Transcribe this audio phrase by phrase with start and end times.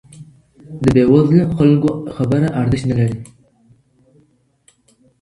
[0.81, 3.17] د بې وزلو خلګو خبره ارزښت نه لري.